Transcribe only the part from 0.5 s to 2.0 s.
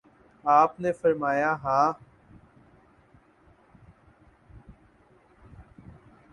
آپ نے فرمایا: ہاں